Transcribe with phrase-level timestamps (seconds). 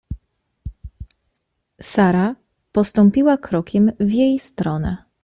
[1.81, 2.35] Sara
[2.71, 4.97] postąpiła krokiem w jej stronę.